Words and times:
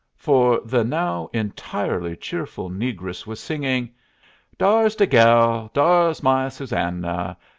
For 0.15 0.59
the 0.65 0.83
now 0.83 1.29
entirely 1.31 2.15
cheerful 2.15 2.71
negress 2.71 3.27
was 3.27 3.39
singing: 3.39 3.91
"'Dar's 4.57 4.95
de 4.95 5.05
gal, 5.05 5.69
dar's 5.75 6.23
my 6.23 6.49
Susanna. 6.49 7.37